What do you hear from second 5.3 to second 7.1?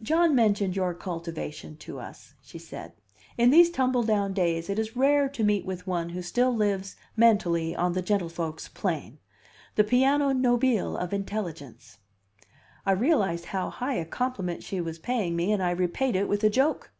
meet with one who still lives,